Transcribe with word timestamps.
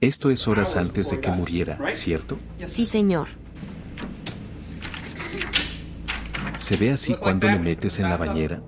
Esto 0.00 0.30
es 0.30 0.46
horas 0.46 0.76
antes 0.76 1.10
de 1.10 1.18
que 1.18 1.28
muriera, 1.32 1.76
¿cierto? 1.92 2.38
Sí, 2.66 2.86
señor. 2.86 3.26
¿Se 6.54 6.76
ve 6.76 6.92
así 6.92 7.14
cuando 7.14 7.48
le 7.48 7.58
metes 7.58 7.98
en 7.98 8.08
la 8.08 8.16
bañera? 8.16 8.62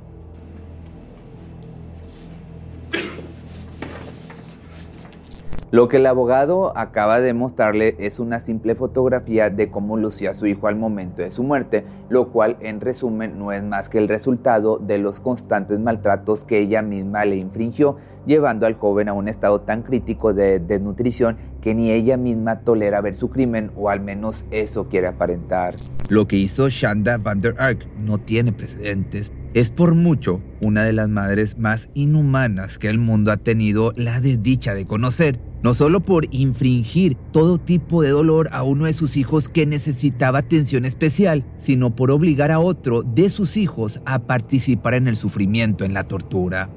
Lo 5.73 5.87
que 5.87 5.99
el 5.99 6.07
abogado 6.07 6.77
acaba 6.77 7.21
de 7.21 7.33
mostrarle 7.33 7.95
es 8.01 8.19
una 8.19 8.41
simple 8.41 8.75
fotografía 8.75 9.51
de 9.51 9.71
cómo 9.71 9.97
lucía 9.97 10.35
su 10.35 10.47
hijo 10.47 10.67
al 10.67 10.75
momento 10.75 11.23
de 11.23 11.31
su 11.31 11.45
muerte, 11.45 11.85
lo 12.09 12.31
cual 12.31 12.57
en 12.59 12.81
resumen 12.81 13.39
no 13.39 13.53
es 13.53 13.63
más 13.63 13.89
que 13.89 13.99
el 13.99 14.09
resultado 14.09 14.79
de 14.79 14.99
los 14.99 15.21
constantes 15.21 15.79
maltratos 15.79 16.45
que 16.45 16.59
ella 16.59 16.83
misma 16.83 17.25
le 17.25 17.37
infringió, 17.37 17.99
llevando 18.27 18.67
al 18.67 18.75
joven 18.75 19.09
a 19.09 19.13
un 19.13 19.29
estado 19.29 19.61
tan 19.61 19.83
crítico 19.83 20.35
de 20.35 20.59
desnutrición 20.59 21.37
que 21.61 21.73
ni 21.73 21.93
ella 21.93 22.17
misma 22.17 22.63
tolera 22.63 23.01
ver 23.01 23.15
su 23.15 23.31
crimen 23.31 23.71
o 23.77 23.91
al 23.91 24.01
menos 24.01 24.47
eso 24.51 24.89
quiere 24.89 25.07
aparentar. 25.07 25.75
Lo 26.09 26.27
que 26.27 26.35
hizo 26.35 26.69
Shanda 26.69 27.17
van 27.17 27.39
der 27.39 27.55
Ark 27.61 27.87
no 27.97 28.19
tiene 28.19 28.53
precedentes. 28.53 29.33
Es 29.55 29.71
por 29.71 29.95
mucho 29.95 30.41
una 30.61 30.83
de 30.83 30.93
las 30.93 31.09
madres 31.09 31.59
más 31.59 31.89
inhumanas 31.95 32.79
que 32.79 32.89
el 32.89 32.99
mundo 32.99 33.31
ha 33.31 33.37
tenido 33.37 33.93
la 33.95 34.21
desdicha 34.21 34.75
de 34.75 34.87
conocer, 34.87 35.39
no 35.63 35.75
solo 35.75 36.01
por 36.01 36.27
infringir 36.31 37.17
todo 37.33 37.59
tipo 37.59 38.03
de 38.03 38.11
dolor 38.11 38.49
a 38.53 38.63
uno 38.63 38.87
de 38.87 38.93
sus 38.93 39.17
hijos 39.17 39.49
que 39.49 39.67
necesitaba 39.67 40.39
atención 40.39 40.85
especial, 40.85 41.45
sino 41.59 41.95
por 41.95 42.11
obligar 42.11 42.51
a 42.51 42.61
otro 42.61 43.03
de 43.03 43.29
sus 43.29 43.57
hijos 43.57 44.01
a 44.07 44.21
participar 44.21 44.95
en 44.95 45.09
el 45.09 45.17
sufrimiento, 45.17 45.85
en 45.85 45.95
la 45.95 46.05
tortura. 46.05 46.71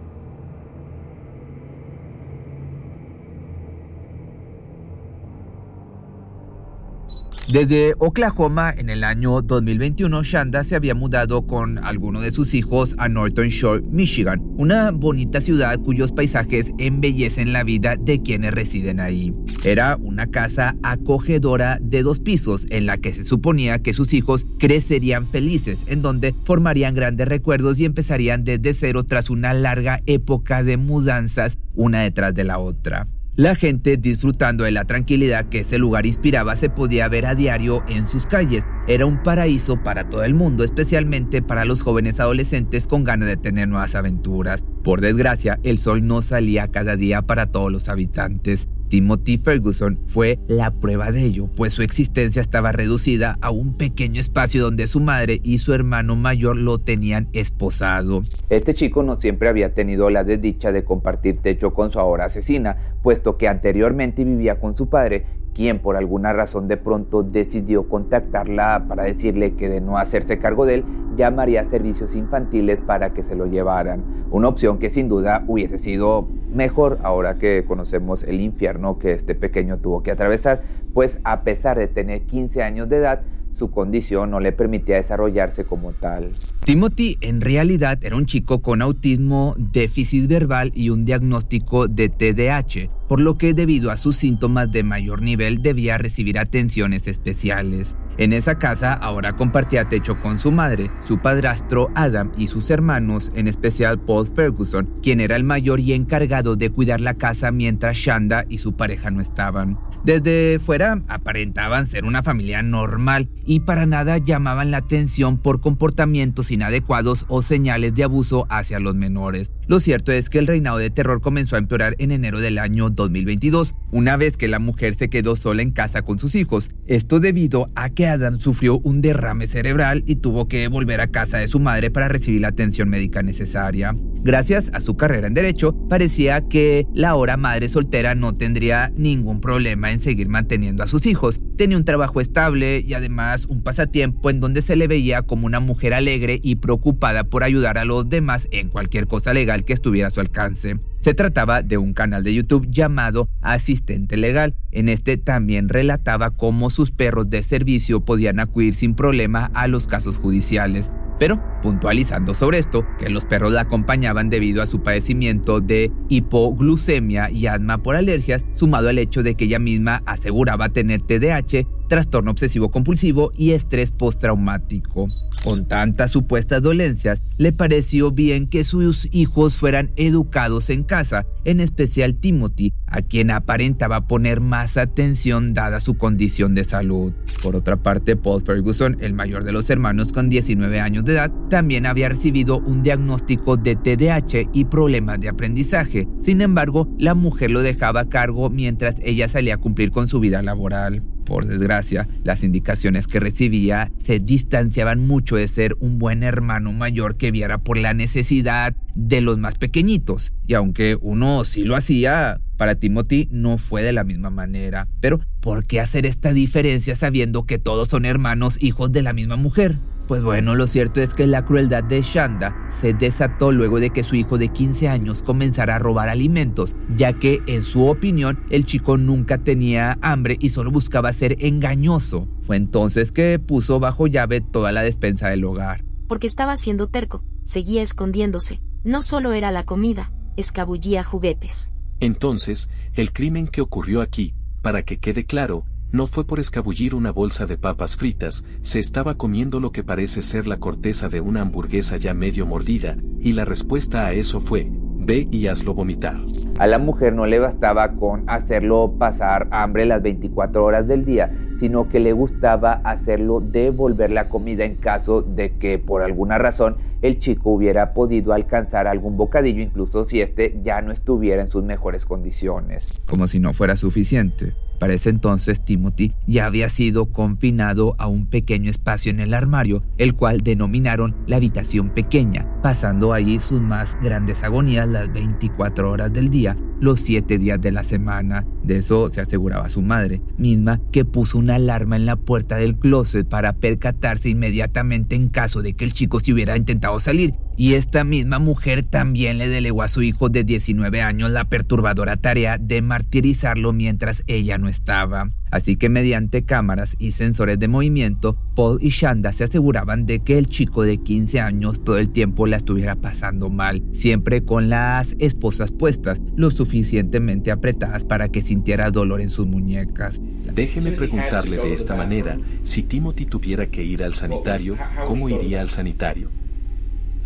Desde 7.54 7.94
Oklahoma 8.00 8.74
en 8.76 8.90
el 8.90 9.04
año 9.04 9.44
2021, 9.44 10.24
Shanda 10.24 10.64
se 10.64 10.76
había 10.76 10.96
mudado 10.96 11.46
con 11.46 11.78
alguno 11.78 12.20
de 12.20 12.32
sus 12.32 12.56
hijos 12.56 12.96
a 12.98 13.10
Norton 13.10 13.50
Shore, 13.50 13.84
Michigan, 13.92 14.42
una 14.58 14.90
bonita 14.90 15.40
ciudad 15.40 15.78
cuyos 15.80 16.12
paisajes 16.12 16.72
embellecen 16.80 17.54
la 17.54 17.64
vida 17.64 17.96
de 17.96 18.24
quienes 18.24 18.56
residen 18.56 19.00
ahí. 19.00 19.36
Era 19.64 19.98
una 19.98 20.32
casa 20.32 20.76
acogedora 20.82 21.78
de 21.80 22.02
dos 22.02 22.20
pisos 22.20 22.66
en 22.72 22.88
la 22.88 22.98
que 22.98 23.14
se 23.14 23.24
suponía 23.24 23.84
que 23.84 23.94
sus 23.94 24.14
hijos 24.14 24.48
crecerían 24.58 25.28
felices, 25.28 25.82
en 25.86 26.02
donde 26.02 26.34
formarían 26.46 26.96
grandes 26.96 27.28
recuerdos 27.28 27.80
y 27.80 27.86
empezarían 27.86 28.46
desde 28.46 28.74
cero 28.74 29.04
tras 29.04 29.30
una 29.30 29.54
larga 29.54 30.02
época 30.08 30.64
de 30.64 30.78
mudanzas 30.78 31.60
una 31.76 32.02
detrás 32.02 32.34
de 32.34 32.46
la 32.46 32.58
otra. 32.58 33.06
La 33.36 33.56
gente 33.56 33.98
disfrutando 33.98 34.64
de 34.64 34.70
la 34.70 34.86
tranquilidad 34.86 35.50
que 35.50 35.62
ese 35.62 35.80
lugar 35.80 36.06
inspiraba 36.06 36.56
se 36.56 36.70
podía 36.70 37.08
ver 37.08 37.26
a 37.26 37.34
diario 37.34 37.84
en 37.88 38.06
sus 38.06 38.28
calles. 38.28 38.64
Era 38.88 39.08
un 39.08 39.24
paraíso 39.24 39.82
para 39.82 40.08
todo 40.08 40.24
el 40.24 40.36
mundo, 40.36 40.64
especialmente 40.64 41.42
para 41.42 41.66
los 41.66 41.82
jóvenes 41.82 42.20
adolescentes 42.20 42.88
con 42.88 43.04
ganas 43.04 43.28
de 43.28 43.38
tener 43.38 43.68
nuevas 43.68 43.96
aventuras. 43.96 44.64
Por 44.84 45.02
desgracia, 45.02 45.60
el 45.64 45.80
sol 45.80 46.06
no 46.06 46.22
salía 46.22 46.68
cada 46.68 46.96
día 46.96 47.24
para 47.24 47.48
todos 47.48 47.72
los 47.72 47.90
habitantes. 47.90 48.70
Timothy 48.94 49.40
Ferguson 49.40 49.98
fue 50.06 50.38
la 50.48 50.70
prueba 50.70 51.12
de 51.12 51.24
ello, 51.24 51.50
pues 51.56 51.74
su 51.74 51.82
existencia 51.82 52.44
estaba 52.44 52.72
reducida 52.72 53.40
a 53.42 53.50
un 53.50 53.74
pequeño 53.74 54.22
espacio 54.22 54.62
donde 54.62 54.86
su 54.86 55.00
madre 55.00 55.40
y 55.44 55.58
su 55.58 55.74
hermano 55.74 56.16
mayor 56.16 56.58
lo 56.58 56.78
tenían 56.78 57.28
esposado. 57.34 58.22
Este 58.52 58.76
chico 58.76 59.02
no 59.02 59.16
siempre 59.16 59.50
había 59.50 59.74
tenido 59.74 60.12
la 60.12 60.24
desdicha 60.24 60.72
de 60.72 60.84
compartir 60.84 61.38
techo 61.38 61.74
con 61.74 61.90
su 61.90 61.98
ahora 61.98 62.26
asesina, 62.26 62.78
puesto 63.02 63.36
que 63.36 63.48
anteriormente 63.48 64.26
vivía 64.26 64.60
con 64.60 64.76
su 64.76 64.88
padre 64.90 65.26
quien 65.54 65.80
por 65.80 65.96
alguna 65.96 66.34
razón 66.34 66.68
de 66.68 66.78
pronto 66.78 67.24
decidió 67.24 67.88
contactarla 67.88 68.86
para 68.88 69.04
decirle 69.04 69.54
que 69.56 69.70
de 69.70 69.82
no 69.82 69.98
hacerse 69.98 70.40
cargo 70.40 70.66
de 70.66 70.76
él, 70.76 70.86
llamaría 71.16 71.62
a 71.62 71.64
servicios 71.64 72.16
infantiles 72.16 72.82
para 72.82 73.14
que 73.14 73.24
se 73.24 73.36
lo 73.36 73.46
llevaran. 73.46 74.04
Una 74.32 74.48
opción 74.48 74.80
que 74.80 74.90
sin 74.90 75.10
duda 75.10 75.44
hubiese 75.48 75.78
sido 75.78 76.28
mejor 76.52 77.00
ahora 77.04 77.38
que 77.38 77.66
conocemos 77.68 78.24
el 78.24 78.42
infierno 78.42 78.98
que 78.98 79.12
este 79.12 79.36
pequeño 79.36 79.78
tuvo 79.78 80.04
que 80.04 80.12
atravesar, 80.12 80.62
pues 80.94 81.20
a 81.24 81.44
pesar 81.44 81.78
de 81.78 81.88
tener 81.88 82.24
15 82.24 82.64
años 82.64 82.90
de 82.90 82.98
edad, 82.98 83.22
su 83.54 83.70
condición 83.72 84.32
no 84.32 84.40
le 84.40 84.52
permitía 84.52 84.96
desarrollarse 84.96 85.66
como 85.66 85.94
tal. 85.94 86.32
Timothy 86.66 87.18
en 87.22 87.42
realidad 87.42 88.00
era 88.04 88.16
un 88.16 88.26
chico 88.26 88.62
con 88.62 88.82
autismo, 88.82 89.54
déficit 89.58 90.28
verbal 90.28 90.72
y 90.74 90.90
un 90.90 91.06
diagnóstico 91.06 91.88
de 91.88 92.10
TDAH, 92.10 92.90
por 93.08 93.20
lo 93.20 93.38
que 93.38 93.54
debido 93.54 93.92
a 93.92 93.98
sus 93.98 94.18
síntomas 94.18 94.72
de 94.72 94.84
mayor 94.84 95.22
nivel 95.22 95.62
debía 95.62 95.98
recibir 95.98 96.40
atenciones 96.40 97.08
especiales. 97.08 97.96
En 98.18 98.32
esa 98.32 98.60
casa 98.60 98.94
ahora 98.94 99.36
compartía 99.36 99.90
techo 99.90 100.20
con 100.20 100.40
su 100.40 100.52
madre, 100.52 100.92
su 101.06 101.20
padrastro 101.20 101.90
Adam 101.96 102.32
y 102.38 102.48
sus 102.48 102.70
hermanos, 102.70 103.32
en 103.36 103.48
especial 103.48 104.00
Paul 104.00 104.28
Ferguson, 104.28 104.90
quien 105.02 105.20
era 105.20 105.36
el 105.36 105.44
mayor 105.44 105.80
y 105.80 105.94
encargado 105.94 106.56
de 106.56 106.70
cuidar 106.70 107.02
la 107.02 107.16
casa 107.16 107.52
mientras 107.52 107.98
Shanda 107.98 108.46
y 108.50 108.60
su 108.60 108.74
pareja 108.74 109.10
no 109.12 109.20
estaban. 109.20 109.80
Desde 110.04 110.60
fuera 110.60 111.02
aparentaban 111.08 111.88
ser 111.88 112.04
una 112.04 112.24
familia 112.24 112.62
normal 112.62 113.30
y 113.46 113.62
para 113.62 113.86
nada 113.86 114.18
llamaban 114.18 114.70
la 114.70 114.78
atención 114.78 115.38
por 115.38 115.62
comportamientos 115.62 116.52
inadecuados 116.52 117.26
o 117.30 117.42
señales 117.42 117.96
de 117.96 118.04
abuso 118.04 118.46
hacia 118.50 118.80
los 118.80 118.96
menores. 118.96 119.54
Lo 119.66 119.80
cierto 119.80 120.12
es 120.12 120.30
que 120.30 120.40
el 120.40 120.48
reinado 120.48 120.78
de 120.78 120.90
terror 120.90 121.22
comenzó 121.22 121.56
a 121.56 121.60
empeorar 121.60 121.96
en 121.98 122.12
enero 122.12 122.42
del 122.42 122.58
año 122.58 122.90
2022, 122.90 123.76
una 123.92 124.18
vez 124.18 124.36
que 124.36 124.50
la 124.50 124.60
mujer 124.60 124.96
se 124.96 125.10
quedó 125.10 125.38
sola 125.38 125.62
en 125.62 125.72
casa 125.72 126.02
con 126.02 126.20
sus 126.20 126.36
hijos. 126.36 126.70
Esto 126.86 127.22
debido 127.22 127.66
a 127.74 127.90
que 127.90 128.08
Adam 128.08 128.40
sufrió 128.40 128.80
un 128.80 129.02
derrame 129.02 129.48
cerebral 129.48 130.04
y 130.06 130.18
tuvo 130.18 130.50
que 130.50 130.68
volver 130.68 131.00
a 131.00 131.08
casa 131.08 131.38
de 131.38 131.48
su 131.48 131.62
madre 131.62 131.92
para 131.92 132.10
recibir 132.10 132.42
la 132.42 132.50
atención 132.50 132.90
médica 132.90 133.24
necesaria. 133.24 133.96
Gracias 134.22 134.70
a 134.74 134.82
su 134.82 134.98
carrera 134.98 135.28
en 135.28 135.34
derecho, 135.34 135.74
parecía 135.88 136.48
que 136.48 136.86
la 136.94 137.10
ahora 137.10 137.38
madre 137.38 137.70
soltera 137.70 138.16
no 138.16 138.34
tendría 138.34 138.92
ningún 138.96 139.40
problema 139.40 139.92
en 139.92 140.02
seguir 140.02 140.28
manteniendo 140.28 140.84
a 140.84 140.88
sus 140.88 141.06
hijos. 141.06 141.40
Tenía 141.58 141.78
un 141.78 141.84
trabajo 141.84 142.20
estable 142.20 142.82
y 142.86 142.94
además 142.96 143.46
un 143.46 143.64
pasatiempo 143.64 144.30
en 144.30 144.40
donde 144.40 144.62
se 144.62 144.76
le 144.76 144.88
veía 144.88 145.22
como 145.22 145.46
una 145.46 145.60
mujer 145.60 145.94
alegre 145.94 146.40
y 146.42 146.56
preocupada 146.56 147.24
por 147.26 147.44
ayudar 147.44 147.78
a 147.78 147.86
los 147.86 148.10
demás 148.10 148.48
en 148.52 148.68
cualquier 148.68 149.08
cosa 149.08 149.34
legal 149.34 149.53
que 149.62 149.74
estuviera 149.74 150.08
a 150.08 150.12
su 150.12 150.20
alcance. 150.20 150.80
Se 151.02 151.14
trataba 151.14 151.62
de 151.62 151.78
un 151.78 151.94
canal 151.94 152.24
de 152.24 152.34
YouTube 152.34 152.68
llamado 152.70 153.30
Asistente 153.42 154.18
Legal. 154.18 154.56
En 154.72 154.90
este 154.90 155.18
también 155.18 155.70
relataba 155.70 156.32
cómo 156.32 156.70
sus 156.70 156.92
perros 156.92 157.30
de 157.30 157.44
servicio 157.44 158.00
podían 158.04 158.40
acudir 158.40 158.74
sin 158.74 158.96
problema 158.96 159.52
a 159.54 159.68
los 159.68 159.88
casos 159.88 160.18
judiciales. 160.20 160.92
Pero 161.20 161.42
puntualizando 161.62 162.34
sobre 162.34 162.58
esto, 162.58 162.86
que 162.98 163.10
los 163.10 163.26
perros 163.26 163.54
la 163.54 163.62
acompañaban 163.62 164.30
debido 164.30 164.62
a 164.62 164.66
su 164.66 164.82
padecimiento 164.82 165.62
de 165.62 165.92
hipoglucemia 166.10 167.30
y 167.30 167.48
asma 167.48 167.84
por 167.84 167.96
alergias, 167.96 168.46
sumado 168.54 168.90
al 168.90 168.98
hecho 168.98 169.24
de 169.24 169.36
que 169.36 169.46
ella 169.46 169.60
misma 169.60 170.02
aseguraba 170.06 170.70
tener 170.70 171.02
TDAH, 171.02 171.68
trastorno 171.94 172.32
obsesivo 172.32 172.72
compulsivo 172.72 173.32
y 173.38 173.52
estrés 173.52 173.92
postraumático. 173.92 175.10
Con 175.44 175.68
tantas 175.68 176.10
supuestas 176.10 176.64
dolencias, 176.64 177.22
le 177.38 177.54
pareció 177.54 178.10
bien 178.10 178.48
que 178.48 178.64
sus 178.64 179.08
hijos 179.12 179.58
fueran 179.58 179.92
educados 179.96 180.72
en 180.72 180.86
casa, 180.86 181.28
en 181.46 181.60
especial 181.60 182.16
Timothy, 182.16 182.74
a 182.88 183.04
quien 183.04 183.30
aparentaba 183.30 184.08
poner 184.08 184.42
más 184.42 184.78
atención 184.78 185.54
dada 185.54 185.80
su 185.80 185.94
condición 185.94 186.56
de 186.56 186.64
salud. 186.64 187.14
Por 187.44 187.56
otra 187.56 187.76
parte, 187.76 188.16
Paul 188.16 188.42
Ferguson, 188.42 188.98
el 189.00 189.14
mayor 189.14 189.44
de 189.44 189.52
los 189.52 189.70
hermanos 189.70 190.12
con 190.14 190.30
19 190.30 190.80
años 190.80 191.06
de 191.06 191.14
edad, 191.14 191.32
también 191.48 191.86
había 191.86 192.10
recibido 192.10 192.58
un 192.58 192.82
diagnóstico 192.82 193.56
de 193.56 193.76
TDAH 193.76 194.50
y 194.52 194.66
problemas 194.66 195.20
de 195.20 195.30
aprendizaje. 195.30 196.08
Sin 196.20 196.42
embargo, 196.42 196.90
la 196.98 197.14
mujer 197.14 197.52
lo 197.52 197.62
dejaba 197.62 198.00
a 198.00 198.10
cargo 198.10 198.50
mientras 198.50 198.96
ella 199.04 199.28
salía 199.28 199.54
a 199.54 199.60
cumplir 199.60 199.92
con 199.92 200.08
su 200.08 200.20
vida 200.20 200.42
laboral. 200.42 201.04
Por 201.26 201.46
desgracia, 201.46 202.08
las 202.24 202.44
indicaciones 202.44 203.08
que 203.08 203.20
recibía 203.20 203.92
se 203.98 204.20
distanciaban 204.20 205.00
mucho 205.00 205.36
de 205.36 205.48
ser 205.48 205.76
un 205.80 206.00
buen 206.00 206.24
hermano 206.24 206.72
mayor 206.74 207.16
que 207.16 207.32
viera 207.32 207.58
por 207.58 207.78
la 207.78 207.94
necesidad 207.94 208.76
de 208.96 209.22
los 209.22 209.38
más 209.38 209.56
pequeñitos. 209.56 210.34
Y 210.46 210.54
aunque 210.54 210.98
uno 211.00 211.46
sí 211.46 211.64
lo 211.64 211.76
hacía, 211.76 212.42
para 212.58 212.76
Timothy 212.76 213.28
no 213.32 213.58
fue 213.58 213.84
de 213.84 213.94
la 213.94 214.04
misma 214.04 214.30
manera. 214.30 214.88
Pero, 215.00 215.22
¿por 215.40 215.66
qué 215.66 215.80
hacer 215.80 216.06
esta 216.06 216.34
diferencia 216.34 216.96
sabiendo 216.96 217.46
que 217.46 217.60
todos 217.60 217.88
son 217.90 218.06
hermanos 218.06 218.58
hijos 218.62 218.92
de 218.92 219.02
la 219.02 219.14
misma 219.14 219.36
mujer? 219.36 219.78
Pues 220.08 220.24
bueno, 220.24 220.56
lo 220.56 220.68
cierto 220.68 221.02
es 221.02 221.14
que 221.14 221.26
la 221.28 221.46
crueldad 221.46 221.84
de 221.84 222.02
Shanda 222.02 222.68
se 222.70 222.94
desató 222.94 223.54
luego 223.54 223.80
de 223.80 223.92
que 223.92 224.04
su 224.04 224.16
hijo 224.16 224.38
de 224.38 224.50
15 224.50 224.90
años 224.90 225.24
comenzara 225.24 225.78
a 225.78 225.80
robar 225.80 226.10
alimentos, 226.10 226.76
ya 226.94 227.14
que 227.14 227.42
en 227.48 227.64
su 227.64 227.88
opinión 227.88 228.44
el 228.50 228.66
chico 228.66 228.98
nunca 228.98 229.38
tenía 229.38 229.98
hambre 230.02 230.38
y 230.42 230.50
solo 230.50 230.72
buscaba 230.72 231.14
ser 231.14 231.38
engañoso. 231.40 232.28
Fue 232.42 232.58
entonces 232.58 233.14
que 233.14 233.40
puso 233.40 233.80
bajo 233.80 234.08
llave 234.08 234.42
toda 234.42 234.74
la 234.74 234.84
despensa 234.84 235.30
del 235.30 235.46
hogar. 235.46 235.86
Porque 236.08 236.28
estaba 236.28 236.58
siendo 236.58 236.88
terco, 236.88 237.24
seguía 237.44 237.82
escondiéndose. 237.82 238.62
No 238.84 239.02
solo 239.02 239.32
era 239.32 239.52
la 239.52 239.64
comida, 239.64 240.12
escabullía 240.36 241.06
juguetes. 241.06 241.72
Entonces, 242.02 242.70
el 242.94 243.14
crimen 243.14 243.48
que 243.48 243.62
ocurrió 243.62 244.02
aquí 244.02 244.36
para 244.62 244.84
que 244.84 244.98
quede 244.98 245.26
claro, 245.26 245.66
no 245.94 246.08
fue 246.08 246.26
por 246.26 246.40
escabullir 246.40 246.96
una 246.96 247.12
bolsa 247.12 247.46
de 247.46 247.56
papas 247.56 247.96
fritas, 247.96 248.46
se 248.62 248.80
estaba 248.80 249.14
comiendo 249.16 249.60
lo 249.60 249.72
que 249.72 249.84
parece 249.84 250.24
ser 250.24 250.48
la 250.48 250.58
corteza 250.58 251.08
de 251.08 251.22
una 251.22 251.42
hamburguesa 251.42 251.98
ya 251.98 252.16
medio 252.16 252.48
mordida, 252.48 252.98
y 253.20 253.34
la 253.34 253.46
respuesta 253.46 254.08
a 254.08 254.14
eso 254.14 254.42
fue, 254.42 254.72
ve 254.72 255.28
y 255.30 255.46
hazlo 255.46 255.76
vomitar. 255.76 256.18
A 256.58 256.66
la 256.66 256.80
mujer 256.80 257.14
no 257.14 257.28
le 257.28 257.38
bastaba 257.38 257.94
con 257.94 258.28
hacerlo 258.28 258.96
pasar 258.98 259.48
hambre 259.52 259.86
las 259.86 260.02
24 260.02 260.66
horas 260.66 260.88
del 260.88 261.06
día, 261.06 261.32
sino 261.56 261.88
que 261.88 262.00
le 262.00 262.12
gustaba 262.12 262.82
hacerlo 262.84 263.40
devolver 263.40 264.10
la 264.10 264.30
comida 264.30 264.66
en 264.66 264.78
caso 264.78 265.22
de 265.22 265.60
que 265.60 265.78
por 265.78 266.02
alguna 266.02 266.40
razón 266.40 266.78
el 267.04 267.20
chico 267.20 267.52
hubiera 267.52 267.94
podido 267.94 268.34
alcanzar 268.34 268.88
algún 268.88 269.16
bocadillo, 269.16 269.62
incluso 269.62 270.06
si 270.06 270.22
éste 270.22 270.60
ya 270.64 270.82
no 270.82 270.92
estuviera 270.92 271.44
en 271.44 271.52
sus 271.52 271.64
mejores 271.64 272.06
condiciones. 272.06 273.00
Como 273.08 273.28
si 273.28 273.40
no 273.40 273.54
fuera 273.54 273.76
suficiente. 273.76 274.54
Para 274.80 274.94
ese 274.94 275.10
entonces 275.10 275.64
Timothy 275.64 276.14
ya 276.28 276.46
había 276.46 276.70
sido 276.70 277.06
confinado 277.06 277.96
a 277.98 278.08
un 278.08 278.26
pequeño 278.26 278.70
espacio 278.70 279.12
en 279.12 279.20
el 279.20 279.34
armario, 279.34 279.84
el 279.98 280.16
cual 280.16 280.42
denominaron 280.42 281.16
la 281.28 281.38
habitación 281.38 281.90
pequeña, 281.90 282.48
pasando 282.62 283.14
allí 283.14 283.40
sus 283.40 283.62
más 283.62 283.98
grandes 284.02 284.44
agonías 284.44 284.88
las 284.88 285.12
24 285.14 285.90
horas 285.90 286.12
del 286.12 286.30
día, 286.30 286.58
los 286.84 287.02
7 287.02 287.38
días 287.38 287.60
de 287.62 287.72
la 287.72 287.84
semana. 287.84 288.46
De 288.64 288.78
eso 288.78 289.10
se 289.10 289.22
aseguraba 289.22 289.70
su 289.70 289.82
madre, 289.82 290.22
misma 290.38 290.82
que 290.92 291.06
puso 291.06 291.38
una 291.38 291.56
alarma 291.56 291.96
en 291.96 292.06
la 292.06 292.18
puerta 292.18 292.58
del 292.58 292.76
closet 292.78 293.28
para 293.28 293.54
percatarse 293.54 294.30
inmediatamente 294.30 295.16
en 295.16 295.30
caso 295.30 295.62
de 295.62 295.74
que 295.74 295.86
el 295.86 295.94
chico 295.94 296.20
se 296.20 296.34
hubiera 296.34 296.58
intentado 296.58 297.00
salir 297.00 297.34
y 297.56 297.76
esta 297.76 298.04
misma 298.04 298.40
mujer 298.40 298.84
también 298.84 299.38
le 299.38 299.48
delegó 299.48 299.84
a 299.84 299.88
su 299.88 300.02
hijo 300.02 300.30
de 300.30 300.44
19 300.44 301.02
años 301.02 301.32
la 301.32 301.46
perturbadora 301.46 302.18
tarea 302.18 302.58
de 302.58 302.82
martirizarlo 302.82 303.74
mientras 303.74 304.24
ella 304.28 304.58
no 304.58 304.68
estaba. 304.68 305.30
Así 305.52 305.76
que 305.76 305.88
mediante 305.88 306.46
cámaras 306.46 306.96
y 306.98 307.12
sensores 307.12 307.60
de 307.60 307.68
movimiento, 307.68 308.38
Paul 308.56 308.78
y 308.82 308.90
Shanda 308.90 309.32
se 309.32 309.44
aseguraban 309.44 310.06
de 310.06 310.20
que 310.20 310.38
el 310.38 310.48
chico 310.48 310.84
de 310.84 310.98
15 310.98 311.40
años 311.42 311.84
todo 311.84 311.98
el 311.98 312.10
tiempo 312.10 312.46
la 312.46 312.58
estuviera 312.58 312.96
pasando 312.96 313.50
mal, 313.50 313.84
siempre 313.92 314.44
con 314.44 314.70
las 314.70 315.16
esposas 315.20 315.72
puestas, 315.72 316.22
lo 316.36 316.52
suficientemente 316.52 317.52
apretadas 317.52 318.06
para 318.06 318.30
que 318.30 318.42
sintiera 318.42 318.92
dolor 318.92 319.22
en 319.22 319.32
sus 319.32 319.48
muñecas. 319.48 320.22
Déjeme 320.54 320.92
preguntarle 320.92 321.58
de 321.58 321.74
esta 321.74 321.96
manera, 321.96 322.38
si 322.64 322.84
Timothy 322.84 323.26
tuviera 323.26 323.68
que 323.68 323.84
ir 323.84 324.04
al 324.04 324.14
sanitario, 324.14 324.78
¿cómo 325.06 325.30
iría 325.30 325.62
al 325.62 325.70
sanitario? 325.70 326.30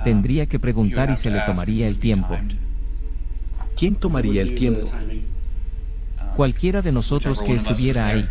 Tendría 0.03 0.45
que 0.45 0.59
preguntar 0.59 1.09
y 1.09 1.15
se 1.15 1.29
le 1.29 1.41
tomaría 1.41 1.87
el 1.87 1.97
tiempo. 1.97 2.37
¿Quién 3.75 3.95
tomaría 3.95 4.41
el 4.41 4.55
tiempo? 4.55 4.87
Cualquiera 6.35 6.81
de 6.81 6.91
nosotros 6.91 7.41
que 7.41 7.53
estuviera 7.53 8.07
ahí. 8.07 8.27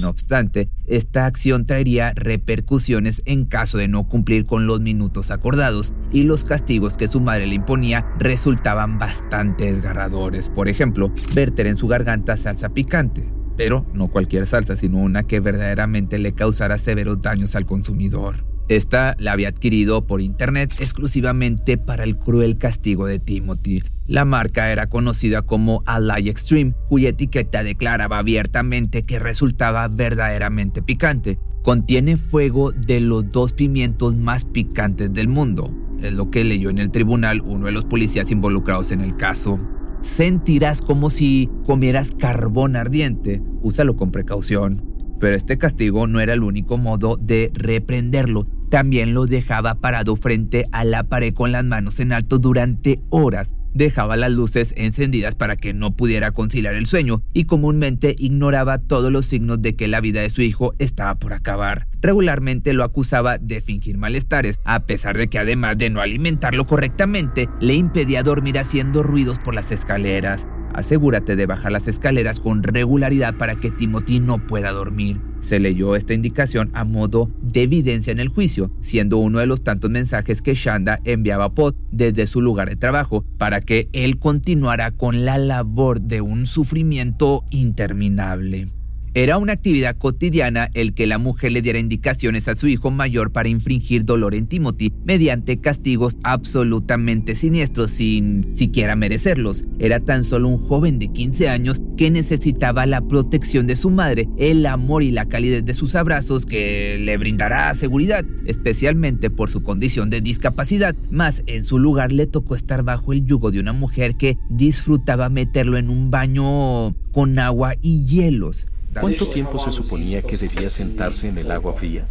No 0.00 0.08
obstante, 0.08 0.68
esta 0.86 1.26
acción 1.26 1.64
traería 1.64 2.12
repercusiones 2.14 3.22
en 3.24 3.44
caso 3.44 3.78
de 3.78 3.88
no 3.88 4.08
cumplir 4.08 4.46
con 4.46 4.66
los 4.66 4.80
minutos 4.80 5.30
acordados 5.30 5.92
y 6.10 6.24
los 6.24 6.44
castigos 6.44 6.96
que 6.96 7.08
su 7.08 7.20
madre 7.20 7.46
le 7.46 7.54
imponía 7.54 8.06
resultaban 8.18 8.98
bastante 8.98 9.72
desgarradores. 9.72 10.48
Por 10.48 10.68
ejemplo, 10.68 11.12
verter 11.34 11.66
en 11.66 11.76
su 11.76 11.88
garganta 11.88 12.36
salsa 12.36 12.70
picante, 12.70 13.32
pero 13.56 13.86
no 13.94 14.08
cualquier 14.08 14.46
salsa, 14.46 14.76
sino 14.76 14.98
una 14.98 15.22
que 15.22 15.40
verdaderamente 15.40 16.18
le 16.18 16.32
causara 16.32 16.78
severos 16.78 17.20
daños 17.20 17.54
al 17.54 17.66
consumidor. 17.66 18.51
Esta 18.72 19.16
la 19.18 19.32
había 19.32 19.48
adquirido 19.48 20.06
por 20.06 20.22
internet 20.22 20.76
exclusivamente 20.78 21.76
para 21.76 22.04
el 22.04 22.16
cruel 22.16 22.56
castigo 22.56 23.04
de 23.04 23.18
Timothy. 23.18 23.82
La 24.06 24.24
marca 24.24 24.72
era 24.72 24.88
conocida 24.88 25.42
como 25.42 25.82
Ally 25.84 26.30
Extreme, 26.30 26.72
cuya 26.88 27.10
etiqueta 27.10 27.62
declaraba 27.62 28.16
abiertamente 28.16 29.02
que 29.02 29.18
resultaba 29.18 29.86
verdaderamente 29.88 30.80
picante. 30.80 31.38
Contiene 31.62 32.16
fuego 32.16 32.72
de 32.72 33.00
los 33.00 33.28
dos 33.28 33.52
pimientos 33.52 34.14
más 34.16 34.46
picantes 34.46 35.12
del 35.12 35.28
mundo. 35.28 35.70
Es 36.00 36.14
lo 36.14 36.30
que 36.30 36.42
leyó 36.42 36.70
en 36.70 36.78
el 36.78 36.90
tribunal 36.90 37.42
uno 37.42 37.66
de 37.66 37.72
los 37.72 37.84
policías 37.84 38.30
involucrados 38.30 38.90
en 38.90 39.02
el 39.02 39.16
caso. 39.16 39.58
Sentirás 40.00 40.80
como 40.80 41.10
si 41.10 41.50
comieras 41.66 42.12
carbón 42.12 42.76
ardiente. 42.76 43.42
Úsalo 43.60 43.96
con 43.96 44.12
precaución. 44.12 44.92
Pero 45.20 45.36
este 45.36 45.56
castigo 45.56 46.08
no 46.08 46.18
era 46.18 46.32
el 46.32 46.42
único 46.42 46.78
modo 46.78 47.16
de 47.16 47.52
reprenderlo 47.54 48.44
también 48.72 49.12
lo 49.12 49.26
dejaba 49.26 49.74
parado 49.74 50.16
frente 50.16 50.64
a 50.72 50.84
la 50.84 51.04
pared 51.04 51.34
con 51.34 51.52
las 51.52 51.62
manos 51.62 52.00
en 52.00 52.10
alto 52.10 52.38
durante 52.38 53.02
horas. 53.10 53.54
Dejaba 53.74 54.16
las 54.16 54.32
luces 54.32 54.72
encendidas 54.78 55.34
para 55.34 55.56
que 55.56 55.74
no 55.74 55.94
pudiera 55.94 56.30
conciliar 56.30 56.72
el 56.72 56.86
sueño 56.86 57.22
y 57.34 57.44
comúnmente 57.44 58.14
ignoraba 58.16 58.78
todos 58.78 59.12
los 59.12 59.26
signos 59.26 59.60
de 59.60 59.76
que 59.76 59.88
la 59.88 60.00
vida 60.00 60.22
de 60.22 60.30
su 60.30 60.40
hijo 60.40 60.72
estaba 60.78 61.16
por 61.16 61.34
acabar. 61.34 61.86
Regularmente 62.00 62.72
lo 62.72 62.82
acusaba 62.82 63.36
de 63.36 63.60
fingir 63.60 63.98
malestares, 63.98 64.58
a 64.64 64.86
pesar 64.86 65.18
de 65.18 65.28
que 65.28 65.38
además 65.38 65.76
de 65.76 65.90
no 65.90 66.00
alimentarlo 66.00 66.66
correctamente, 66.66 67.50
le 67.60 67.74
impedía 67.74 68.22
dormir 68.22 68.58
haciendo 68.58 69.02
ruidos 69.02 69.38
por 69.38 69.52
las 69.52 69.70
escaleras. 69.70 70.48
Asegúrate 70.72 71.36
de 71.36 71.44
bajar 71.44 71.72
las 71.72 71.88
escaleras 71.88 72.40
con 72.40 72.62
regularidad 72.62 73.34
para 73.36 73.54
que 73.54 73.70
Timothy 73.70 74.20
no 74.20 74.46
pueda 74.46 74.72
dormir. 74.72 75.20
Se 75.42 75.58
leyó 75.58 75.96
esta 75.96 76.14
indicación 76.14 76.70
a 76.72 76.84
modo 76.84 77.28
de 77.42 77.62
evidencia 77.62 78.12
en 78.12 78.20
el 78.20 78.28
juicio, 78.28 78.70
siendo 78.80 79.18
uno 79.18 79.40
de 79.40 79.46
los 79.46 79.62
tantos 79.62 79.90
mensajes 79.90 80.40
que 80.40 80.54
Shanda 80.54 81.00
enviaba 81.04 81.46
a 81.46 81.52
Pod 81.52 81.74
desde 81.90 82.26
su 82.26 82.40
lugar 82.40 82.70
de 82.70 82.76
trabajo 82.76 83.24
para 83.38 83.60
que 83.60 83.88
él 83.92 84.18
continuara 84.18 84.92
con 84.92 85.24
la 85.24 85.38
labor 85.38 86.00
de 86.00 86.20
un 86.20 86.46
sufrimiento 86.46 87.44
interminable. 87.50 88.68
Era 89.14 89.36
una 89.36 89.52
actividad 89.52 89.98
cotidiana 89.98 90.70
el 90.72 90.94
que 90.94 91.06
la 91.06 91.18
mujer 91.18 91.52
le 91.52 91.60
diera 91.60 91.78
indicaciones 91.78 92.48
a 92.48 92.56
su 92.56 92.66
hijo 92.66 92.90
mayor 92.90 93.30
para 93.30 93.50
infringir 93.50 94.06
dolor 94.06 94.34
en 94.34 94.46
Timothy 94.46 94.90
mediante 95.04 95.60
castigos 95.60 96.16
absolutamente 96.22 97.36
siniestros 97.36 97.90
sin 97.90 98.56
siquiera 98.56 98.96
merecerlos. 98.96 99.64
Era 99.78 100.00
tan 100.00 100.24
solo 100.24 100.48
un 100.48 100.56
joven 100.56 100.98
de 100.98 101.08
15 101.08 101.50
años 101.50 101.82
que 101.98 102.10
necesitaba 102.10 102.86
la 102.86 103.02
protección 103.02 103.66
de 103.66 103.76
su 103.76 103.90
madre, 103.90 104.30
el 104.38 104.64
amor 104.64 105.02
y 105.02 105.10
la 105.10 105.26
calidez 105.26 105.62
de 105.66 105.74
sus 105.74 105.94
abrazos 105.94 106.46
que 106.46 106.96
le 106.98 107.18
brindará 107.18 107.74
seguridad, 107.74 108.24
especialmente 108.46 109.28
por 109.28 109.50
su 109.50 109.62
condición 109.62 110.08
de 110.08 110.22
discapacidad, 110.22 110.96
más 111.10 111.42
en 111.46 111.64
su 111.64 111.78
lugar 111.78 112.12
le 112.12 112.26
tocó 112.26 112.54
estar 112.54 112.82
bajo 112.82 113.12
el 113.12 113.26
yugo 113.26 113.50
de 113.50 113.60
una 113.60 113.74
mujer 113.74 114.14
que 114.16 114.38
disfrutaba 114.48 115.28
meterlo 115.28 115.76
en 115.76 115.90
un 115.90 116.10
baño 116.10 116.94
con 117.10 117.38
agua 117.38 117.74
y 117.82 118.06
hielos. 118.06 118.64
¿Cuánto 119.00 119.28
tiempo 119.28 119.58
se 119.58 119.70
suponía 119.70 120.22
que 120.22 120.36
debía 120.36 120.70
sentarse 120.70 121.28
en 121.28 121.38
el 121.38 121.50
agua 121.50 121.72
fría? 121.72 122.06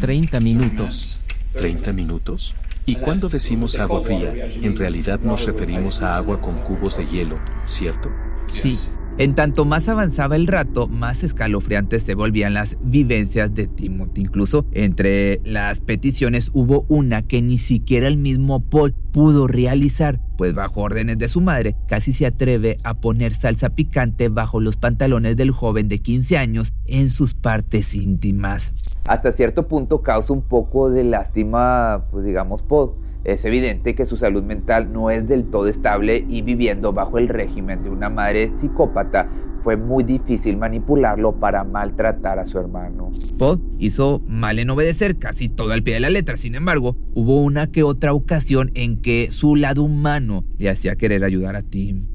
30 0.00 0.40
minutos. 0.40 1.20
¿30 1.54 1.92
minutos? 1.92 2.54
Y 2.84 2.96
cuando 2.96 3.28
decimos 3.28 3.78
agua 3.78 4.02
fría, 4.02 4.32
en 4.34 4.76
realidad 4.76 5.20
nos 5.20 5.46
referimos 5.46 6.02
a 6.02 6.16
agua 6.16 6.40
con 6.40 6.56
cubos 6.58 6.96
de 6.96 7.06
hielo, 7.06 7.38
¿cierto? 7.64 8.10
Sí. 8.46 8.78
En 9.18 9.34
tanto 9.34 9.64
más 9.64 9.88
avanzaba 9.88 10.36
el 10.36 10.46
rato, 10.46 10.88
más 10.88 11.24
escalofriantes 11.24 12.02
se 12.02 12.14
volvían 12.14 12.52
las 12.52 12.76
vivencias 12.82 13.54
de 13.54 13.66
Timothy. 13.66 14.20
Incluso 14.20 14.66
entre 14.72 15.40
las 15.44 15.80
peticiones 15.80 16.50
hubo 16.52 16.84
una 16.88 17.22
que 17.22 17.40
ni 17.40 17.56
siquiera 17.56 18.08
el 18.08 18.18
mismo 18.18 18.60
Paul 18.60 18.92
pudo 19.12 19.46
realizar, 19.46 20.20
pues 20.36 20.54
bajo 20.54 20.82
órdenes 20.82 21.18
de 21.18 21.28
su 21.28 21.40
madre, 21.40 21.76
casi 21.88 22.12
se 22.12 22.26
atreve 22.26 22.78
a 22.84 22.94
poner 22.94 23.34
salsa 23.34 23.70
picante 23.70 24.28
bajo 24.28 24.60
los 24.60 24.76
pantalones 24.76 25.36
del 25.36 25.50
joven 25.50 25.88
de 25.88 25.98
15 25.98 26.38
años 26.38 26.72
en 26.86 27.10
sus 27.10 27.34
partes 27.34 27.94
íntimas. 27.94 28.72
Hasta 29.04 29.32
cierto 29.32 29.68
punto 29.68 30.02
causa 30.02 30.32
un 30.32 30.42
poco 30.42 30.90
de 30.90 31.04
lástima, 31.04 32.06
pues 32.10 32.24
digamos, 32.24 32.62
Paul 32.62 32.92
es 33.24 33.44
evidente 33.44 33.96
que 33.96 34.06
su 34.06 34.16
salud 34.16 34.44
mental 34.44 34.92
no 34.92 35.10
es 35.10 35.26
del 35.26 35.46
todo 35.46 35.66
estable 35.66 36.24
y 36.28 36.42
viviendo 36.42 36.92
bajo 36.92 37.18
el 37.18 37.28
régimen 37.28 37.82
de 37.82 37.90
una 37.90 38.08
madre 38.08 38.48
psicópata 38.50 39.28
fue 39.62 39.76
muy 39.76 40.04
difícil 40.04 40.56
manipularlo 40.56 41.32
para 41.32 41.64
maltratar 41.64 42.38
a 42.38 42.46
su 42.46 42.58
hermano. 42.58 43.10
Paul 43.38 43.60
hizo 43.78 44.22
mal 44.26 44.58
en 44.58 44.70
obedecer 44.70 45.18
casi 45.18 45.48
todo 45.48 45.72
al 45.72 45.82
pie 45.82 45.94
de 45.94 46.00
la 46.00 46.10
letra, 46.10 46.36
sin 46.36 46.54
embargo, 46.54 46.96
hubo 47.14 47.42
una 47.42 47.66
que 47.68 47.82
otra 47.82 48.12
ocasión 48.12 48.70
en 48.74 49.00
que 49.00 49.28
su 49.30 49.56
lado 49.56 49.82
humano 49.82 50.44
le 50.58 50.70
hacía 50.70 50.96
querer 50.96 51.24
ayudar 51.24 51.56
a 51.56 51.62
Tim. 51.62 52.06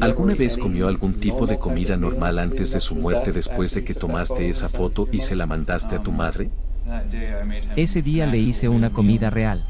¿Alguna 0.00 0.34
vez 0.34 0.56
comió 0.56 0.86
algún 0.86 1.14
tipo 1.14 1.46
de 1.46 1.58
comida 1.58 1.96
normal 1.96 2.38
antes 2.38 2.72
de 2.72 2.80
su 2.80 2.94
muerte 2.94 3.32
después 3.32 3.74
de 3.74 3.82
que 3.82 3.94
tomaste 3.94 4.48
esa 4.48 4.68
foto 4.68 5.08
y 5.10 5.18
se 5.18 5.34
la 5.34 5.46
mandaste 5.46 5.96
a 5.96 6.02
tu 6.02 6.12
madre? 6.12 6.50
Ese 7.76 8.00
día 8.00 8.26
le 8.26 8.38
hice 8.38 8.68
una 8.68 8.92
comida 8.92 9.30
real. 9.30 9.66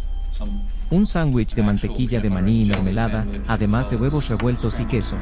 Un 0.91 1.07
sándwich 1.07 1.55
de 1.55 1.63
mantequilla 1.63 2.21
de 2.21 2.31
maní 2.31 2.63
y 2.63 2.67
mermelada, 2.67 3.27
además 3.47 3.91
de 3.91 3.97
huevos 3.97 4.29
revueltos 4.29 4.81
y 4.81 4.85
queso. 4.85 5.17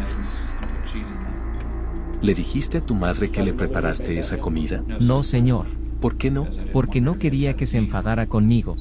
¿Le 2.20 2.34
dijiste 2.34 2.78
a 2.78 2.80
tu 2.84 2.96
madre 2.96 3.30
que 3.30 3.44
le 3.44 3.54
preparaste 3.54 4.18
esa 4.18 4.38
comida? 4.38 4.82
No, 5.00 5.22
señor. 5.22 5.66
¿Por 6.00 6.16
qué 6.16 6.30
no? 6.30 6.48
Porque 6.72 7.00
no 7.00 7.18
quería 7.18 7.54
que 7.54 7.66
se 7.66 7.78
enfadara 7.78 8.26
conmigo. 8.26 8.76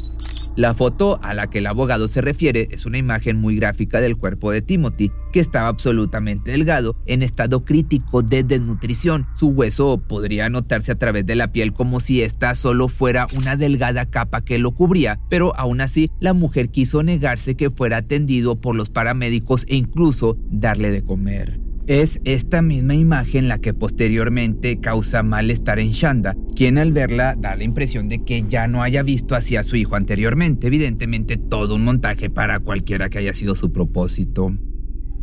La 0.55 0.73
foto 0.73 1.19
a 1.21 1.35
la 1.35 1.47
que 1.47 1.59
el 1.59 1.67
abogado 1.67 2.07
se 2.07 2.21
refiere 2.21 2.67
es 2.71 2.87
una 2.87 2.97
imagen 2.97 3.39
muy 3.39 3.55
gráfica 3.57 4.01
del 4.01 4.17
cuerpo 4.17 4.51
de 4.51 4.63
Timothy, 4.63 5.11
que 5.31 5.39
estaba 5.39 5.67
absolutamente 5.67 6.49
delgado, 6.49 6.95
en 7.05 7.21
estado 7.21 7.63
crítico 7.63 8.23
de 8.23 8.41
desnutrición. 8.41 9.27
Su 9.35 9.49
hueso 9.49 10.01
podría 10.07 10.49
notarse 10.49 10.91
a 10.91 10.97
través 10.97 11.27
de 11.27 11.35
la 11.35 11.51
piel 11.51 11.73
como 11.73 11.99
si 11.99 12.23
esta 12.23 12.55
solo 12.55 12.87
fuera 12.87 13.27
una 13.37 13.55
delgada 13.55 14.07
capa 14.07 14.43
que 14.43 14.57
lo 14.57 14.73
cubría, 14.73 15.19
pero 15.29 15.55
aún 15.55 15.79
así 15.79 16.09
la 16.19 16.33
mujer 16.33 16.69
quiso 16.71 17.03
negarse 17.03 17.55
que 17.55 17.69
fuera 17.69 17.97
atendido 17.97 18.59
por 18.59 18.75
los 18.75 18.89
paramédicos 18.89 19.63
e 19.69 19.75
incluso 19.75 20.37
darle 20.49 20.89
de 20.89 21.03
comer. 21.03 21.66
Es 21.87 22.19
esta 22.25 22.61
misma 22.61 22.95
imagen 22.95 23.47
la 23.47 23.59
que 23.59 23.73
posteriormente 23.73 24.81
causa 24.81 25.23
malestar 25.23 25.79
en 25.79 25.91
Shanda, 25.91 26.35
quien 26.53 26.77
al 26.77 26.91
verla 26.91 27.33
da 27.35 27.55
la 27.55 27.63
impresión 27.63 28.09
de 28.09 28.25
que 28.25 28.43
ya 28.43 28.67
no 28.67 28.83
haya 28.83 29.03
visto 29.03 29.35
hacia 29.35 29.63
su 29.63 29.77
hijo 29.77 29.95
anteriormente, 29.95 30.67
evidentemente 30.67 31.37
todo 31.37 31.75
un 31.75 31.85
montaje 31.85 32.29
para 32.29 32.59
cualquiera 32.59 33.09
que 33.09 33.19
haya 33.19 33.33
sido 33.33 33.55
su 33.55 33.71
propósito. 33.71 34.51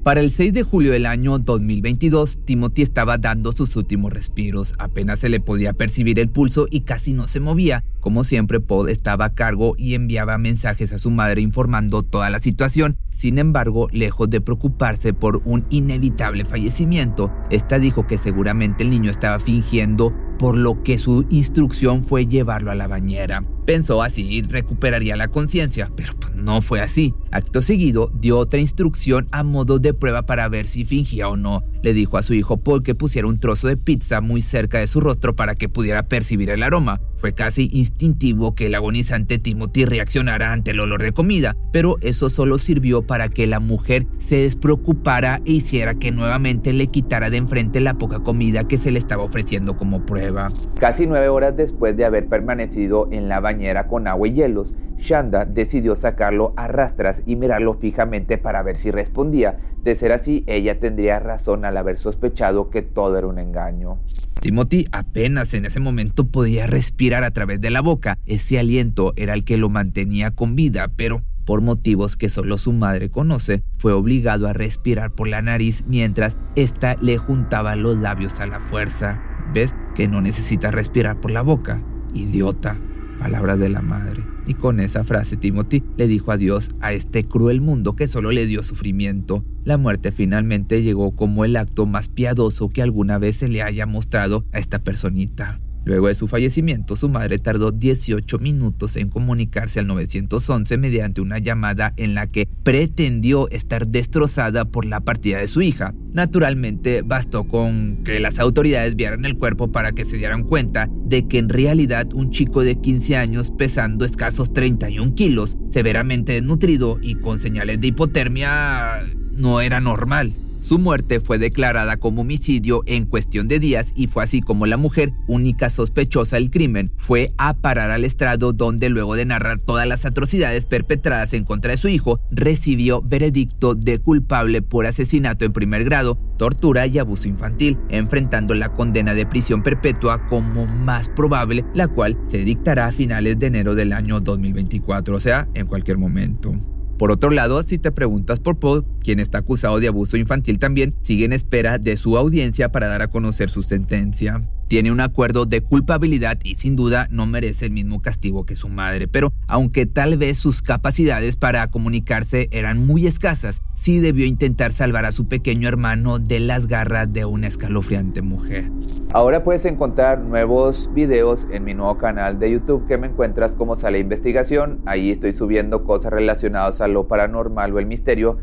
Para 0.04 0.20
el 0.20 0.30
6 0.30 0.52
de 0.52 0.64
julio 0.64 0.92
del 0.92 1.06
año 1.06 1.38
2022, 1.38 2.40
Timothy 2.44 2.82
estaba 2.82 3.16
dando 3.16 3.52
sus 3.52 3.74
últimos 3.74 4.12
respiros, 4.12 4.74
apenas 4.78 5.20
se 5.20 5.30
le 5.30 5.40
podía 5.40 5.72
percibir 5.72 6.20
el 6.20 6.28
pulso 6.28 6.66
y 6.70 6.82
casi 6.82 7.14
no 7.14 7.26
se 7.26 7.40
movía. 7.40 7.84
Como 8.00 8.22
siempre, 8.22 8.60
Paul 8.60 8.90
estaba 8.90 9.24
a 9.24 9.34
cargo 9.34 9.74
y 9.78 9.94
enviaba 9.94 10.36
mensajes 10.36 10.92
a 10.92 10.98
su 10.98 11.10
madre 11.10 11.40
informando 11.40 12.02
toda 12.02 12.28
la 12.28 12.38
situación. 12.38 12.98
Sin 13.08 13.38
embargo, 13.38 13.88
lejos 13.92 14.28
de 14.28 14.42
preocuparse 14.42 15.14
por 15.14 15.40
un 15.46 15.64
inevitable 15.70 16.44
fallecimiento, 16.44 17.32
esta 17.48 17.78
dijo 17.78 18.06
que 18.06 18.18
seguramente 18.18 18.84
el 18.84 18.90
niño 18.90 19.10
estaba 19.10 19.38
fingiendo 19.38 20.14
por 20.38 20.54
lo 20.54 20.82
que 20.82 20.98
su 20.98 21.24
instrucción 21.30 22.02
fue 22.02 22.26
llevarlo 22.26 22.70
a 22.70 22.74
la 22.74 22.88
bañera. 22.88 23.42
Pensó 23.64 24.02
así 24.02 24.42
recuperaría 24.42 25.16
la 25.16 25.28
conciencia, 25.28 25.90
pero 25.96 26.12
pues 26.20 26.34
no 26.34 26.60
fue 26.60 26.80
así. 26.80 27.14
Acto 27.30 27.62
seguido 27.62 28.10
dio 28.14 28.38
otra 28.38 28.60
instrucción 28.60 29.26
a 29.30 29.42
modo 29.42 29.78
de 29.78 29.94
prueba 29.94 30.22
para 30.22 30.48
ver 30.48 30.66
si 30.66 30.84
fingía 30.84 31.28
o 31.28 31.36
no. 31.36 31.62
Le 31.82 31.94
dijo 31.94 32.18
a 32.18 32.22
su 32.22 32.34
hijo 32.34 32.58
Paul 32.58 32.82
que 32.82 32.94
pusiera 32.94 33.26
un 33.26 33.38
trozo 33.38 33.68
de 33.68 33.76
pizza 33.76 34.20
muy 34.20 34.42
cerca 34.42 34.78
de 34.78 34.86
su 34.86 35.00
rostro 35.00 35.34
para 35.34 35.54
que 35.54 35.68
pudiera 35.68 36.02
percibir 36.02 36.50
el 36.50 36.62
aroma. 36.62 37.00
Fue 37.16 37.34
casi 37.34 37.70
instintivo 37.72 38.54
que 38.54 38.66
el 38.66 38.74
agonizante 38.74 39.38
Timothy 39.38 39.86
reaccionara 39.86 40.52
ante 40.52 40.72
el 40.72 40.80
olor 40.80 41.02
de 41.02 41.12
comida, 41.12 41.56
pero 41.72 41.96
eso 42.02 42.28
solo 42.28 42.58
sirvió 42.58 43.02
para 43.02 43.30
que 43.30 43.46
la 43.46 43.60
mujer 43.60 44.06
se 44.18 44.36
despreocupara 44.36 45.40
e 45.46 45.52
hiciera 45.52 45.94
que 45.94 46.10
nuevamente 46.10 46.74
le 46.74 46.88
quitara 46.88 47.30
de 47.30 47.38
enfrente 47.38 47.80
la 47.80 47.94
poca 47.94 48.20
comida 48.20 48.68
que 48.68 48.76
se 48.76 48.90
le 48.90 48.98
estaba 48.98 49.22
ofreciendo 49.22 49.76
como 49.78 50.04
prueba. 50.04 50.48
Casi 50.78 51.06
nueve 51.06 51.28
horas 51.28 51.56
después 51.56 51.96
de 51.96 52.04
haber 52.04 52.28
permanecido 52.28 53.08
en 53.10 53.28
la 53.28 53.40
bañera 53.40 53.53
con 53.86 54.06
agua 54.06 54.28
y 54.28 54.32
hielos, 54.32 54.74
Shanda 54.98 55.44
decidió 55.44 55.96
sacarlo 55.96 56.52
a 56.56 56.68
rastras 56.68 57.22
y 57.26 57.36
mirarlo 57.36 57.74
fijamente 57.74 58.38
para 58.38 58.62
ver 58.62 58.76
si 58.76 58.90
respondía. 58.90 59.58
De 59.82 59.94
ser 59.94 60.12
así, 60.12 60.44
ella 60.46 60.78
tendría 60.78 61.20
razón 61.20 61.64
al 61.64 61.76
haber 61.76 61.98
sospechado 61.98 62.70
que 62.70 62.82
todo 62.82 63.18
era 63.18 63.26
un 63.26 63.38
engaño. 63.38 63.98
Timothy 64.40 64.86
apenas 64.92 65.54
en 65.54 65.64
ese 65.64 65.80
momento 65.80 66.26
podía 66.26 66.66
respirar 66.66 67.24
a 67.24 67.30
través 67.30 67.60
de 67.60 67.70
la 67.70 67.80
boca. 67.80 68.18
Ese 68.26 68.58
aliento 68.58 69.12
era 69.16 69.34
el 69.34 69.44
que 69.44 69.56
lo 69.56 69.68
mantenía 69.68 70.30
con 70.30 70.56
vida, 70.56 70.90
pero 70.96 71.22
por 71.44 71.60
motivos 71.60 72.16
que 72.16 72.28
solo 72.28 72.56
su 72.58 72.72
madre 72.72 73.10
conoce, 73.10 73.62
fue 73.76 73.92
obligado 73.92 74.48
a 74.48 74.54
respirar 74.54 75.12
por 75.12 75.28
la 75.28 75.42
nariz 75.42 75.84
mientras 75.86 76.38
ésta 76.56 76.96
le 77.02 77.18
juntaba 77.18 77.76
los 77.76 77.98
labios 77.98 78.40
a 78.40 78.46
la 78.46 78.60
fuerza. 78.60 79.22
¿Ves 79.52 79.74
que 79.94 80.08
no 80.08 80.20
necesita 80.20 80.70
respirar 80.70 81.20
por 81.20 81.30
la 81.30 81.42
boca? 81.42 81.82
Idiota. 82.14 82.78
Palabras 83.18 83.58
de 83.58 83.68
la 83.68 83.82
madre. 83.82 84.24
Y 84.46 84.54
con 84.54 84.80
esa 84.80 85.04
frase 85.04 85.36
Timothy 85.36 85.82
le 85.96 86.06
dijo 86.06 86.32
adiós 86.32 86.70
a 86.80 86.92
este 86.92 87.24
cruel 87.24 87.60
mundo 87.60 87.96
que 87.96 88.06
solo 88.06 88.32
le 88.32 88.46
dio 88.46 88.62
sufrimiento. 88.62 89.44
La 89.64 89.76
muerte 89.76 90.12
finalmente 90.12 90.82
llegó 90.82 91.16
como 91.16 91.44
el 91.44 91.56
acto 91.56 91.86
más 91.86 92.08
piadoso 92.08 92.68
que 92.68 92.82
alguna 92.82 93.18
vez 93.18 93.36
se 93.36 93.48
le 93.48 93.62
haya 93.62 93.86
mostrado 93.86 94.44
a 94.52 94.58
esta 94.58 94.82
personita. 94.82 95.60
Luego 95.84 96.08
de 96.08 96.14
su 96.14 96.28
fallecimiento, 96.28 96.96
su 96.96 97.08
madre 97.08 97.38
tardó 97.38 97.70
18 97.70 98.38
minutos 98.38 98.96
en 98.96 99.10
comunicarse 99.10 99.80
al 99.80 99.86
911 99.86 100.78
mediante 100.78 101.20
una 101.20 101.38
llamada 101.38 101.92
en 101.96 102.14
la 102.14 102.26
que 102.26 102.48
pretendió 102.62 103.50
estar 103.50 103.86
destrozada 103.86 104.64
por 104.64 104.86
la 104.86 105.00
partida 105.00 105.38
de 105.38 105.48
su 105.48 105.60
hija. 105.60 105.94
Naturalmente, 106.12 107.02
bastó 107.02 107.44
con 107.44 108.02
que 108.04 108.18
las 108.20 108.38
autoridades 108.38 108.96
vieran 108.96 109.24
el 109.24 109.36
cuerpo 109.36 109.72
para 109.72 109.92
que 109.92 110.04
se 110.04 110.16
dieran 110.16 110.44
cuenta 110.44 110.88
de 111.04 111.28
que 111.28 111.38
en 111.38 111.48
realidad 111.50 112.12
un 112.14 112.30
chico 112.30 112.62
de 112.62 112.80
15 112.80 113.16
años 113.16 113.50
pesando 113.50 114.04
escasos 114.04 114.54
31 114.54 115.14
kilos, 115.14 115.58
severamente 115.70 116.32
desnutrido 116.32 116.98
y 117.02 117.16
con 117.16 117.38
señales 117.38 117.80
de 117.80 117.88
hipotermia, 117.88 119.02
no 119.32 119.60
era 119.60 119.80
normal. 119.80 120.32
Su 120.64 120.78
muerte 120.78 121.20
fue 121.20 121.36
declarada 121.36 121.98
como 121.98 122.22
homicidio 122.22 122.84
en 122.86 123.04
cuestión 123.04 123.48
de 123.48 123.58
días 123.58 123.92
y 123.94 124.06
fue 124.06 124.24
así 124.24 124.40
como 124.40 124.64
la 124.64 124.78
mujer, 124.78 125.12
única 125.26 125.68
sospechosa 125.68 126.36
del 126.36 126.50
crimen, 126.50 126.90
fue 126.96 127.28
a 127.36 127.52
parar 127.52 127.90
al 127.90 128.02
estrado 128.02 128.54
donde 128.54 128.88
luego 128.88 129.14
de 129.14 129.26
narrar 129.26 129.58
todas 129.58 129.86
las 129.86 130.06
atrocidades 130.06 130.64
perpetradas 130.64 131.34
en 131.34 131.44
contra 131.44 131.72
de 131.72 131.76
su 131.76 131.88
hijo, 131.88 132.18
recibió 132.30 133.02
veredicto 133.02 133.74
de 133.74 133.98
culpable 133.98 134.62
por 134.62 134.86
asesinato 134.86 135.44
en 135.44 135.52
primer 135.52 135.84
grado, 135.84 136.18
tortura 136.38 136.86
y 136.86 136.96
abuso 136.98 137.28
infantil, 137.28 137.76
enfrentando 137.90 138.54
la 138.54 138.70
condena 138.70 139.12
de 139.12 139.26
prisión 139.26 139.62
perpetua 139.62 140.26
como 140.28 140.64
más 140.64 141.10
probable, 141.10 141.66
la 141.74 141.88
cual 141.88 142.18
se 142.28 142.38
dictará 142.38 142.86
a 142.86 142.92
finales 142.92 143.38
de 143.38 143.48
enero 143.48 143.74
del 143.74 143.92
año 143.92 144.18
2024, 144.18 145.14
o 145.14 145.20
sea, 145.20 145.46
en 145.52 145.66
cualquier 145.66 145.98
momento. 145.98 146.54
Por 146.98 147.10
otro 147.10 147.30
lado, 147.30 147.62
si 147.62 147.78
te 147.78 147.92
preguntas 147.92 148.40
por 148.40 148.58
Paul, 148.58 148.84
quien 149.00 149.20
está 149.20 149.38
acusado 149.38 149.80
de 149.80 149.88
abuso 149.88 150.16
infantil 150.16 150.58
también, 150.58 150.94
sigue 151.02 151.24
en 151.24 151.32
espera 151.32 151.78
de 151.78 151.96
su 151.96 152.16
audiencia 152.16 152.70
para 152.70 152.88
dar 152.88 153.02
a 153.02 153.08
conocer 153.08 153.50
su 153.50 153.62
sentencia. 153.62 154.40
Tiene 154.68 154.90
un 154.90 155.00
acuerdo 155.00 155.44
de 155.44 155.60
culpabilidad 155.60 156.38
y 156.42 156.54
sin 156.54 156.74
duda 156.74 157.06
no 157.10 157.26
merece 157.26 157.66
el 157.66 157.72
mismo 157.72 158.00
castigo 158.00 158.46
que 158.46 158.56
su 158.56 158.68
madre, 158.68 159.08
pero 159.08 159.32
aunque 159.46 159.84
tal 159.84 160.16
vez 160.16 160.38
sus 160.38 160.62
capacidades 160.62 161.36
para 161.36 161.70
comunicarse 161.70 162.48
eran 162.50 162.84
muy 162.84 163.06
escasas, 163.06 163.60
sí 163.74 163.98
debió 163.98 164.24
intentar 164.24 164.72
salvar 164.72 165.04
a 165.04 165.12
su 165.12 165.28
pequeño 165.28 165.68
hermano 165.68 166.18
de 166.18 166.40
las 166.40 166.66
garras 166.66 167.12
de 167.12 167.24
una 167.24 167.46
escalofriante 167.46 168.22
mujer. 168.22 168.70
Ahora 169.12 169.44
puedes 169.44 169.64
encontrar 169.66 170.20
nuevos 170.20 170.90
videos 170.94 171.46
en 171.50 171.64
mi 171.64 171.74
nuevo 171.74 171.98
canal 171.98 172.38
de 172.38 172.50
YouTube 172.50 172.86
que 172.86 172.98
me 172.98 173.08
encuentras 173.08 173.56
como 173.56 173.76
Sale 173.76 173.98
Investigación. 173.98 174.80
Ahí 174.86 175.10
estoy 175.10 175.32
subiendo 175.32 175.84
cosas 175.84 176.12
relacionadas 176.12 176.80
a 176.80 176.88
lo 176.88 177.06
paranormal 177.06 177.72
o 177.74 177.78
el 177.78 177.86
misterio 177.86 178.38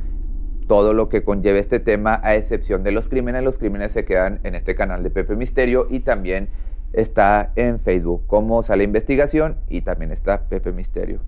todo 0.68 0.94
lo 0.94 1.10
que 1.10 1.24
conlleve 1.24 1.60
este 1.60 1.80
tema, 1.80 2.20
a 2.24 2.36
excepción 2.36 2.84
de 2.84 2.92
los 2.92 3.10
crímenes. 3.10 3.44
Los 3.44 3.58
crímenes 3.58 3.92
se 3.92 4.06
quedan 4.06 4.40
en 4.44 4.56
este 4.56 4.76
canal 4.76 5.04
de 5.04 5.10
Pepe 5.10 5.36
Misterio 5.36 5.88
y 5.90 6.02
también 6.02 6.50
está 6.94 7.52
en 7.56 7.80
Facebook 7.80 8.24
como 8.28 8.64
Sale 8.64 8.84
Investigación 8.84 9.58
y 9.70 9.82
también 9.82 10.12
está 10.12 10.48
Pepe 10.50 10.72
Misterio. 10.72 11.22